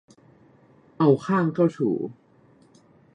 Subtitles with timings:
[0.97, 1.89] เอาข้างเข้าถู